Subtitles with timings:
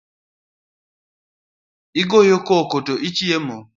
[2.01, 3.57] Igoyo koko to achiemo.